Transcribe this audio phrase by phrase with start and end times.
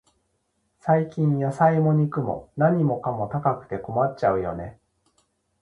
[0.79, 4.79] 最近、野菜も肉も、何かも高くて困っちゃうよね。